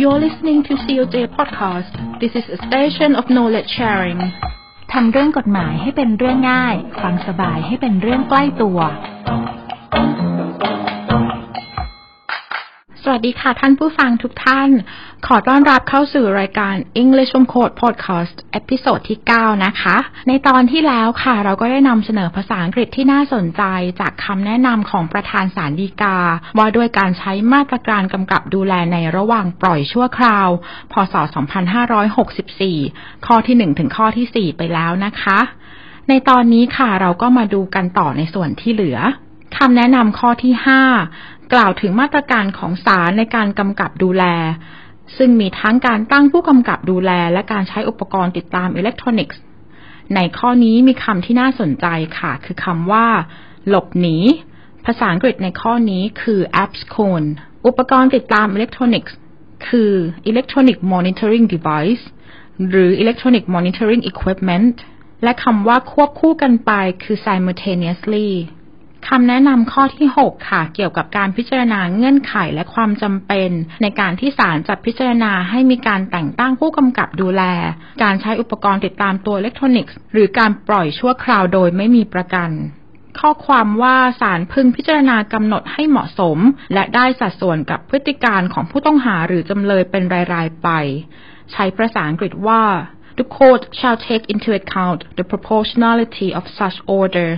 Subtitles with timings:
[0.00, 1.92] You're listening to COJ Podcast.
[2.22, 4.20] This is a station of knowledge sharing.
[4.92, 8.78] ทำเรื่องกฎหมายให้เป็นเรื่องง่าย ฟังสบายให้เป็นเรื่องใกล้ตัว
[13.13, 14.69] สวัสดีค่ะท่านผู้ฟังทุกท่าน
[15.27, 23.63] ขอต้อนรับเข้าสู่รายการ English on Court Podcast episode ที่ 9 นะคะ ในตอนที่แล้วค่ะ เราก็ได้นำเสนอภาษาอังกฤษที่น่าสนใจ
[23.99, 26.17] จากคำแนะนำของประธานศาลฎีกา
[26.57, 30.49] ว่าด้วยการใช้มาตรการกำกับดูแลในระหว่างปล่อยชั่วคราว
[30.91, 31.15] พศ
[32.39, 35.39] 2564 ข้อที่ 1 ถึงข้อที่ 4 ไปแล้วนะคะ
[36.09, 38.99] ในตอนนี้ค่ะเราก็มาดูกันต่อในส่วนที่เหลือ
[39.57, 40.53] คำแนะนำข้อที่
[41.03, 44.23] 5 กล่าวถึงมาตรการของศาลในการกำกับดูแล
[45.17, 49.41] ซึ่งมีทั้งการตั้งผู้กำกับดูแล และการใช้อุปกรณ์ติดตามอิเล็กทรอนิกส์
[50.15, 51.85] ในข้อนี้มีคำที่น่าสนใจ
[52.19, 53.05] ค่ะ คือคำว่า
[53.67, 54.17] หลบหนี
[54.85, 57.27] ภาษาอังกฤษในข้อนี้คือ abscond
[57.65, 59.15] อุปกรณ์ติดตามอิเล็กทรอนิกส์
[59.67, 59.91] คือ
[60.29, 62.03] electronic monitoring device
[62.69, 64.75] หรือ electronic monitoring equipment
[65.23, 66.71] และคำว่าควบคู่กันไป
[67.03, 68.29] คือ simultaneously
[69.09, 73.49] คำแนะนำข้อที่ 6 ค่ะ เกี่ยวกับการพิจารณาเงื่อนไขและความจำเป็น
[73.81, 77.43] ในการที่ศาลจัดพิจารณาให้มีการแต่งตั้งผู้กำกับดูแล
[78.03, 82.49] การใช้อุปกรณ์ติดตามตัวอิเล็กทรอนิกส์ หรือการปล่อยชั่วคราวโดยไม่มีประกัน
[83.19, 86.37] ข้อความว่าศาลพึงพิจารณากำหนดให้เหมาะสม
[86.73, 90.69] และได้สัดส่วนกับพฤติการของผู้ต้องหาหรือจำเลยเป็นราย ๆ ไป
[91.51, 92.63] ใช้ภาษาอังกฤษว่า
[93.19, 97.29] The court shall take into account the proportionality of such order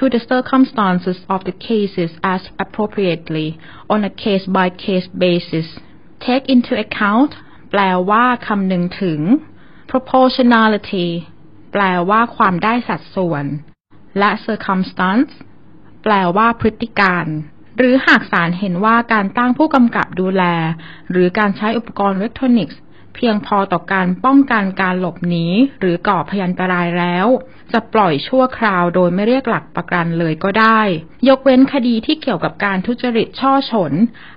[0.00, 3.58] to the circumstances of the cases as appropriately
[3.90, 5.66] on a case-by-case basis.
[6.26, 7.30] Take into account
[7.70, 9.20] แปลว่าคำนึงถึง
[9.90, 11.08] proportionality
[11.72, 13.44] แปลว่าความได้สัดส่วน
[14.18, 15.32] และ circumstance
[16.02, 17.26] แปลว่าพฤติการ
[17.76, 20.42] หรือหากศาลเห็นว่าการตั้งผู้กำกับดูแล
[21.10, 22.80] หรือการใช้อุปกรณ์อิเล็กทรอนิกส์
[23.14, 25.46] เพียงพอต่อการป้องกันการหลบหนี
[25.80, 27.26] หรือก่อพยันตรายแล้ว
[27.72, 30.80] จะปล่อยชั่วคราวโดยไม่เรียกหลักประกันเลยก็ได้
[31.28, 33.92] ยกเว้นคดีที่เกี่ยวกับการทุจริตช่อฉน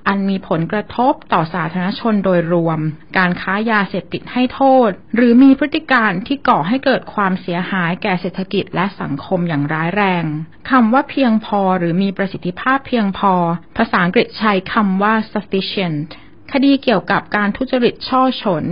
[0.07, 2.79] อันมีผลกระทบต่อสาธารณชนโดยรวม
[3.17, 10.23] การค้ายาเสพติดให้โทษ หรือมีพฤติการที่ก่อให้เกิดความเสียหายแก่เศรษฐกิจและสังคมอย่างร้ายแรง
[10.69, 13.33] คำว่าเพียงพอหรือมีประสิทธิภาพเพียงพอ
[13.77, 16.09] ภาษาอังกฤษใช้คำว่า sufficient
[16.53, 18.65] คดีเกี่ยวกับการทุจริตช่อฉน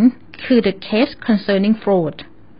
[0.45, 2.15] คือ the case concerning fraud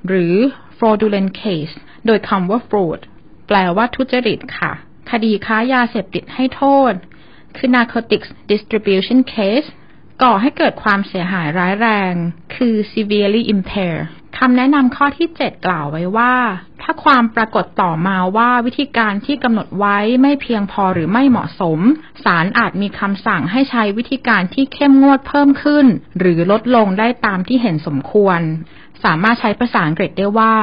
[0.08, 0.36] หรือ
[0.78, 3.00] fraudulent case โดยคำว่า fraud
[3.48, 4.72] แปลว่าทุจริตค่ะ
[5.12, 6.94] คดีค้ายาเสพติดให้โทษ
[7.56, 9.70] คือ narcotics distribution case
[10.24, 12.14] ก่อให้เกิดความเสียหายร้ายแรง
[12.56, 13.98] คือ severely impair
[14.44, 16.34] คำแนะนำข้อที่ 7 กล่าวไว้ว่า
[16.82, 21.80] ถ้าความปรากฏต่อมาว่าวิธีการที่กำหนดไว้ไม่เพียงพอหรือไม่เหมาะสม
[22.24, 25.86] ศาลอาจมีคำสั่งให้ใช้วิธีการที่เข้มงวดเพิ่มขึ้น
[26.20, 28.40] หรือลดลงได้ตามที่เห็นสมควร
[29.04, 30.56] สามารถใช้ภาษาอังกฤษได้ว่า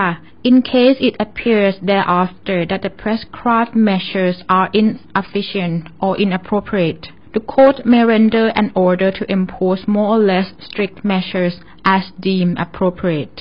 [0.48, 7.04] in case it appears thereafter that the prescribed measures are insufficient or inappropriate
[7.36, 11.54] the court may render an order to impose more or less strict measures
[11.94, 13.38] as deemed appropriate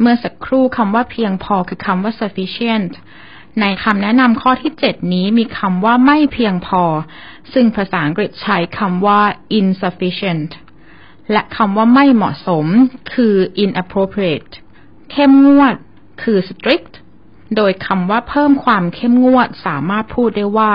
[0.00, 2.92] เมื่อสักครู่คำว่าเพียงพอคือคำว่า sufficient
[3.60, 6.82] ในคำแนะนำข้อที่ 7 นี้มีคำว่าไม่เพียงพอ
[7.52, 9.20] ซึ่งภาษาอังกฤษใช้คำว่า
[9.60, 10.50] insufficient
[11.32, 12.66] และคำว่าไม่เหมาะสม
[13.12, 13.34] คือ
[13.64, 14.52] inappropriate
[15.10, 15.74] เข้มงวด
[16.22, 16.92] คือ strict
[17.56, 20.74] โดยคำว่าเพิ่มความเข้มงวดสามารถพูดได้ว่า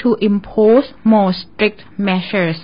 [0.00, 2.58] to impose more strict measures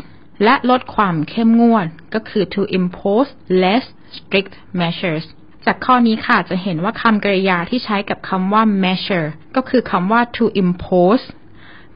[0.45, 3.31] และลดความเข้มงวดก็คือ to impose
[3.63, 3.85] less
[4.17, 5.27] strict measures
[5.67, 11.25] จากข้อนี้ค่ะจะเห็นว่าคำกริยาที่ใช้กับคำว่า measure ก็คือคำว่า to impose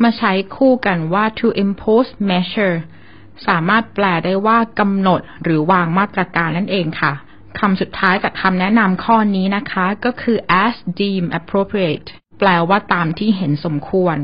[0.03, 2.77] มาใช้คู่กันว่า to impose measure
[3.47, 7.13] สามารถแปลได้ว่ากำหนดหรือวางมาตรการนั่นเองค่ะ
[7.59, 12.09] คำสุดท้ายจากคำแนะนำข้อนี้นะคะ ก็คือ as deem appropriate
[12.41, 14.19] แปลว่าตามที่เห็นสมควร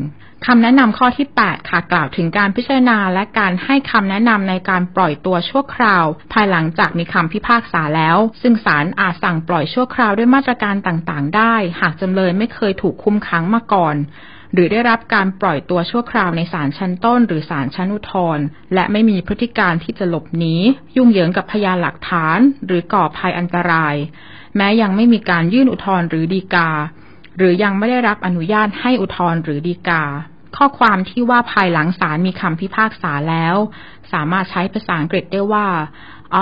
[0.47, 13.96] คำแนะนำข้อที่ 8 ค่ะกล่าวถึงการพิจารณาและการให้คำแนะนำในการปล่อยตัวชั่วคราว ภายหลังจากมีคำพิพากษาแล้ว ซึ่งศาลอาจสั่งปล่อยชั่วคราวด้วยมาตรการต่างๆ ได้ หากจำเลยไม่เคยถูกคุมขังมาก่อน
[14.52, 18.44] หรือได้รับการปล่อยตัวชั่วคราวในศาลชั้นต้น หรือศาลชั้นอุทธรณ์
[18.75, 20.55] และไม่มีพฤติการที่จะหลบหนี
[20.96, 23.94] ยุ่งเหยิงกับพยานหลักฐาน หรือก่อภัยอันตราย
[24.56, 26.70] แม้ยังไม่มีการยื่นอุทธรณ์หรือดีกา
[27.37, 30.05] หรือยังไม่ได้รับอนุญาตให้อุทธรณ์หรือดีกา
[30.56, 33.56] ข้อความที่ว่าภายหลังศาลมีคำพิพากษาแล้ว
[34.12, 35.69] สามารถใช้ภาษาอังกฤษได้ว่า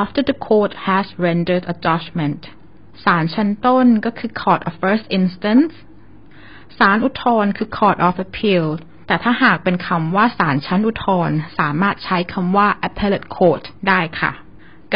[0.00, 2.41] after the court has rendered a judgment
[3.05, 5.73] ศาลชั้นต้นก็คือ court of first instance
[6.79, 8.67] ศาลอุทธรณ์คือ court of appeal
[9.06, 14.32] แต่ถ้าหากเป็นคำว่าศาลชั้นอุทธรณ์สามารถใช้คำว่า appellate court ได้ค่ะ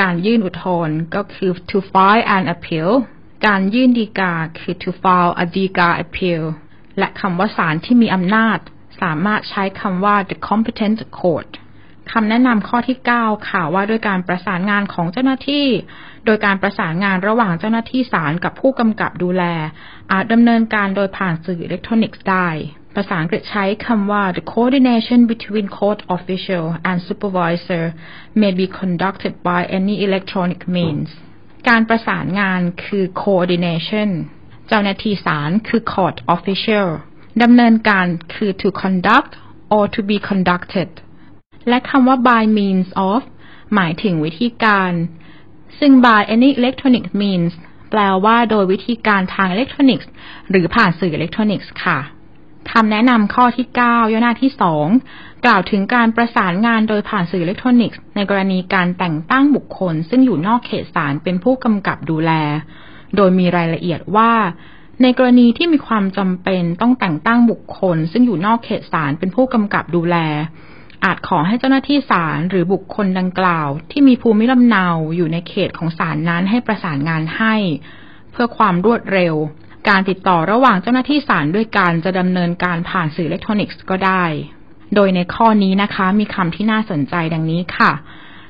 [0.00, 2.90] การยื่นอุทธรณ์ก็คือ to file an appeal
[3.46, 6.42] การยื่นดีกาคือ to file a ดีกา appeal
[6.98, 8.58] และคำว่าศาลที่มีอำนาจ
[9.02, 11.50] สามารถใช้คำว่า the competent court
[12.12, 15.66] คำแนะนำข้อที่ 9 ค่ะว่าด้วยการประสานงานของเจ้าหน้าที่
[16.24, 19.44] โดยการประสานงานระหว่างเจ้าหน้าที่ศาลกับผู้กำกับดูแล
[20.12, 22.48] อาจดำเนินการโดยผ่านสื่ออิเล็กทรอนิกส์ได้
[22.94, 27.84] ภาษาอังกฤษใช้คำว่า the coordination between court official and supervisor
[28.40, 31.10] may be conducted by any electronic means
[31.68, 34.10] การประสานงานคือ coordination
[34.68, 36.88] เจ้าหน้าที่ศาลคือ court official
[37.42, 39.32] ดำเนินการคือ to conduct
[39.74, 40.90] or to be conducted
[41.68, 43.20] และคำว่า by means of
[43.74, 44.92] หมายถึงวิธีการ
[45.78, 47.52] ซึ่ง by any electronic means
[47.90, 50.08] แปลว่าโดยวิธีการทางอิเล็กทรอนิกส์
[50.50, 51.98] หรือผ่านสื่ออิเล็กทรอนิกส์ค่ะ
[52.72, 54.50] คำแนะนำข้อที่ 9 ย่อหน้าที่
[54.96, 62.32] 2 กล่าวถึงการประสานงานโดยผ่านสื่ออิเล็กทรอนิกส์ ในกรณีการแต่งตั้งบุคคล ซึ่งอยู่นอกเขตศาลเป็นผู้กำกับดูแล
[63.16, 64.32] โดยมีรายละเอียดว่า
[65.02, 70.16] ในกรณีที่มีความจำเป็นต้องแต่งตั้งบุคคล ซึ่งอยู่นอกเขตศาลเป็นผู้กำกับดูแล
[71.04, 77.54] อาจขอให้เจ้าหน้าที่ศาลหรือบุคคลดังกล่าว ที่มีภูมิลำเนาอยู่ในเขตของศาลนั้นให้ประสานงานให้
[78.32, 79.34] เพื่อความรวดเร็ว
[79.88, 84.24] การติดต่อระหว่างเจ้าหน้าที่ศาลด้วยการจะดำเนินการผ่านสื่ออิเล็กทรอนิกส์ก็ได้
[84.94, 87.92] โดยในข้อนี้นะคะ มีคำที่น่าสนใจดังนี้ค่ะ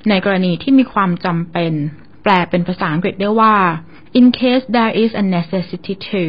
[0.08, 1.72] ในกรณีที่มีความจำเป็น
[2.22, 3.56] แปลเป็นภาษาอังกฤษได้ว่า
[4.18, 6.24] in case there is a necessity to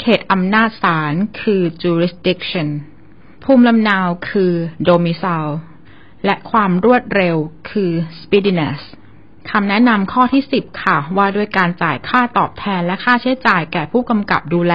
[0.00, 2.68] เขตอำนาจศาลคือ jurisdiction
[3.44, 3.98] ภูมิลำเนา
[4.30, 4.52] คือ
[4.88, 5.52] domicile
[6.24, 7.36] และความรวดเร็ว
[7.70, 7.90] คือ
[8.20, 8.80] speediness
[9.50, 14.74] คำแนะนำข้อที่ 10 ค่ะ ว่าด้วยการจ่ายค่าตอบแทนและค่าใช้จ่ายแก่ผู้กำกับดูแล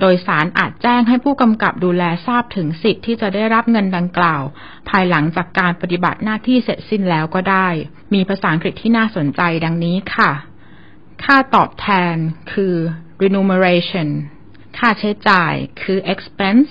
[0.00, 4.42] โดยสารอาจแจ้งให้ผู้กำกับดูแลทราบถึงสิทธิ์ที่จะได้รับเงินดังกล่าว
[4.88, 7.68] ภายหลังจากการปฏิบัติหน้าที่เสร็จสิ้นแล้วก็ได้
[8.14, 10.30] มีภาษาอังกฤษที่น่าสนใจดังนี้ค่ะ
[11.24, 12.14] ค่าตอบแทน
[12.52, 12.74] คือ
[13.22, 14.08] remuneration
[14.78, 15.52] ค่าใช้จ่าย
[15.82, 16.70] คือ expense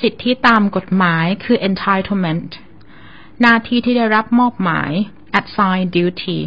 [0.00, 2.50] สิทธิตามกฎหมายคือ entitlement
[3.40, 4.92] หน้าที่ที่ได้รับมอบหมาย
[5.40, 6.38] assigned duty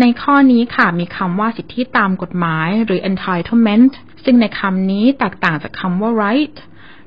[0.00, 3.92] ในข้อนี้ค่ะมีคำว่าสิทธิตามกฎหมายหรือ entitlement
[4.24, 6.56] ซึ่งในคำนี้แตกต่างจากคำว่า right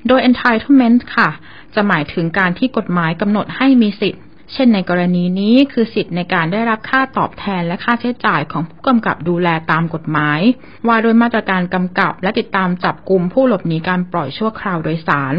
[0.08, 1.28] โดย entitlement ค่ะ
[1.74, 4.22] จะหมายถึงการที่กฎหมายกำหนดให้มีสิทธิ์
[4.52, 10.40] เช่นในกรณีนี้คือสิทธิ์ในการได้รับค่าตอบแทนและค่าใช้จ่ายของผู้กำกับดูแลตามกฎหมาย
[10.86, 15.34] ว่าโดยมาตรการกำกับและติดตามจับกลุ่มผู้หลบหนีการปล่อยชั่วคราวโดยสาร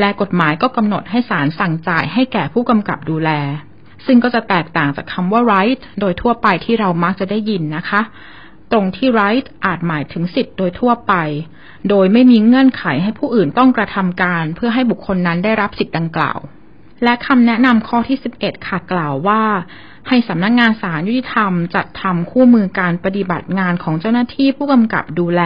[0.00, 3.30] และกฎหมายก็กำหนดให้ศาลสั่งจ่ายให้แก่ผู้กำกับดูแล
[4.06, 8.00] ซึ่งก็จะแตกต่างจากคำว่า right โดยทั่วไปที่เรามักจะได้ยินนะคะ
[8.72, 11.14] ตรงที่ right อาจหมายถึงสิทธิ์โดยทั่วไป
[11.90, 16.38] โดยไม่มีเงื่อนไขให้ผู้อื่นต้องกระทำการ เพื่อให้บุคคลนั้นได้รับสิทธิ์ดังกล่าว
[17.04, 19.42] และคำแนะนำข้อที่ 11 ค่ะกล่าวว่า
[20.08, 25.42] ให้สำนักงงานศาลยุติธรรม จัดทำคู่มือการปฏิบัติงานของเจ้าหน้าที่ผู้กำกับดูแล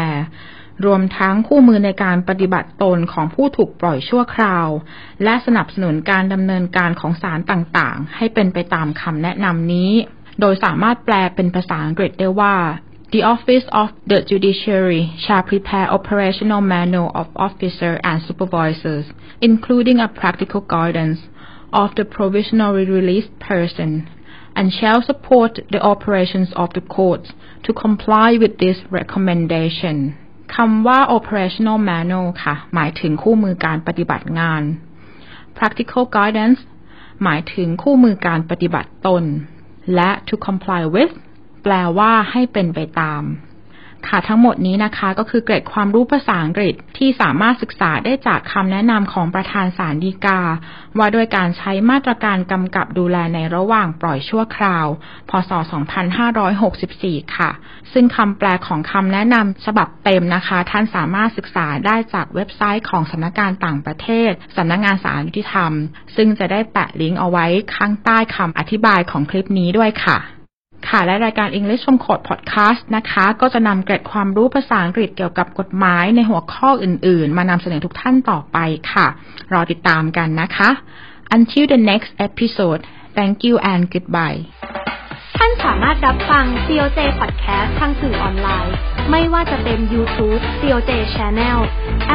[0.84, 4.69] รวมทั้งคู่มือในการปฏิบัติตนของผู้ถูกปล่อยชั่วคราว
[5.25, 9.93] และสนับสนุนการดำเนินการของศาลต่างๆ ให้เป็นไปตามคำแนะนำนี้
[10.40, 12.56] โดยสามารถแปลเป็นภาษาอังกฤษได้ว่า
[13.12, 19.06] The Office of the Judiciary shall prepare operational manual of officers and supervisors,
[19.40, 21.20] including a practical guidance
[21.73, 24.11] of the provisionally released person,
[24.56, 27.28] and shall support the operations of the courts
[27.64, 29.97] to comply with this recommendation.
[30.54, 34.62] คำว่า operational manual ค่ะ หมายถึงคู่มือการปฏิบัติงาน
[35.58, 36.60] practical guidance
[37.22, 39.24] หมายถึงคู่มือการปฏิบัติตน
[39.94, 41.12] และ to comply with
[41.62, 43.22] แปลว่าให้เป็นไปตาม
[44.08, 50.40] ค่ะทั้งหมดนี้นะคะก็คือเกร็ดความรู้ภาษาอังกฤษที่สามารถศึกษาได้จากคำแนะนำของประธานศาลฎีกา
[50.98, 54.86] ว่าด้วยการใช้มาตรการกำกับดูแลในระหว่างปล่อยชั่วคราว
[55.30, 55.50] พศ
[56.62, 57.50] 2564 ค่ะ
[57.92, 65.72] ซึ่งคำแปลของคำแนะนำฉบับเต็มนะคะ ท่านสามารถศึกษาได้จากเว็บไซต์ของสำนักงานต่างประเทศสำนักงานศาลยุติธรรม
[66.16, 70.36] ซึ่งจะได้แปะลิงก์เอาไว้ข้างใต้คำอธิบายของคลิปนี้ด้วยค่ะ
[70.90, 78.59] ค่ะ และรายการ English from Code Podcast นะคะ ก็จะนำเกร็ดความรู้ภาษาอังกฤษเกี่ยวกับกฎหมายในหัวข้ออื่น ๆ มานำเสนอทุกท่านต่อไป
[78.93, 79.07] ค่ะ
[79.52, 80.71] รอติดตามกันนะคะ
[81.37, 82.81] Until the next episode
[83.16, 84.40] thank you and goodbye
[85.37, 88.75] ท่านสามารถรับฟัง COJ Podcast ทางสื่อออนไลน์
[89.11, 91.59] ไม่ว่าจะเป็น YouTube COJ Channel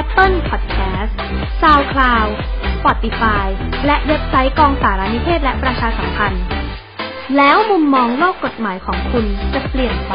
[0.02, 1.12] Apple Podcast
[1.62, 2.30] SoundCloud
[2.76, 3.46] Spotify
[3.86, 6.44] และเว็บไซต์กองสารนิเทศและประชาสัมพันธ์
[7.38, 10.14] แล้วมุมมองโลกกฎหมายของคุณจะเปลี่ยนไป